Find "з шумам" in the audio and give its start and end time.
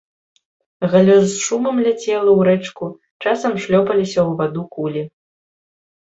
1.25-1.75